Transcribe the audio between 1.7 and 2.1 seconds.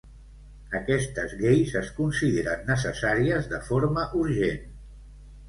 es